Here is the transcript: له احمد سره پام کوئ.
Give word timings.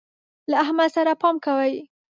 له 0.49 0.55
احمد 0.63 0.89
سره 0.95 1.13
پام 1.21 1.35
کوئ. 1.45 1.73